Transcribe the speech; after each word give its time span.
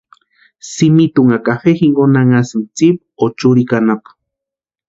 Simitunha 0.71 1.37
cafe 1.47 1.69
jinkoni 1.77 2.17
anhasïni 2.21 2.67
tsipa 2.75 3.03
o 3.23 3.25
churikwa 3.37 3.77
anapu. 3.81 4.09